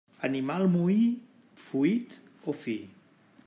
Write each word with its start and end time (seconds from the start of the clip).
Animal 0.27 0.63
moí, 0.75 1.03
fuit 1.67 2.17
o 2.53 2.59
fi. 2.65 2.79